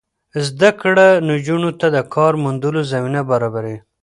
[0.45, 3.77] زده کړه نجونو ته د کار موندلو زمینه برابروي.